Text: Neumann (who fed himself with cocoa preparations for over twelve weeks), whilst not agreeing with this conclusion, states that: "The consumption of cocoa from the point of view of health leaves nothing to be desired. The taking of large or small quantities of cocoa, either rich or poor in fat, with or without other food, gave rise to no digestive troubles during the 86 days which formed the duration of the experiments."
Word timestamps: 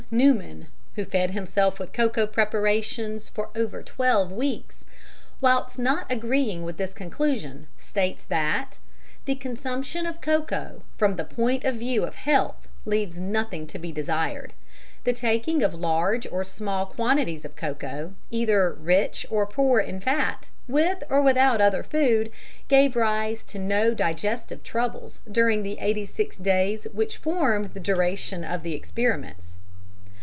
Neumann 0.13 0.67
(who 0.95 1.05
fed 1.05 1.31
himself 1.31 1.79
with 1.79 1.93
cocoa 1.93 2.27
preparations 2.27 3.29
for 3.29 3.47
over 3.55 3.81
twelve 3.81 4.29
weeks), 4.29 4.83
whilst 5.39 5.79
not 5.79 6.05
agreeing 6.09 6.63
with 6.63 6.75
this 6.75 6.93
conclusion, 6.93 7.65
states 7.79 8.25
that: 8.25 8.77
"The 9.23 9.35
consumption 9.35 10.05
of 10.05 10.19
cocoa 10.19 10.81
from 10.97 11.15
the 11.15 11.23
point 11.23 11.63
of 11.63 11.75
view 11.75 12.03
of 12.03 12.15
health 12.15 12.67
leaves 12.85 13.17
nothing 13.17 13.65
to 13.67 13.79
be 13.79 13.93
desired. 13.93 14.51
The 15.05 15.13
taking 15.13 15.63
of 15.63 15.73
large 15.73 16.27
or 16.29 16.43
small 16.43 16.85
quantities 16.87 17.45
of 17.45 17.55
cocoa, 17.55 18.13
either 18.29 18.73
rich 18.73 19.25
or 19.29 19.47
poor 19.47 19.79
in 19.79 20.01
fat, 20.01 20.49
with 20.67 21.05
or 21.09 21.21
without 21.21 21.61
other 21.61 21.83
food, 21.83 22.33
gave 22.67 22.97
rise 22.97 23.43
to 23.43 23.57
no 23.59 23.93
digestive 23.93 24.61
troubles 24.61 25.21
during 25.31 25.63
the 25.63 25.77
86 25.79 26.35
days 26.35 26.83
which 26.91 27.15
formed 27.15 27.73
the 27.73 27.79
duration 27.79 28.43
of 28.43 28.63
the 28.63 28.73
experiments." 28.73 29.59